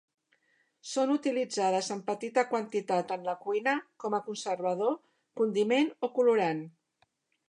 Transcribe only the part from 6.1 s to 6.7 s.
colorant.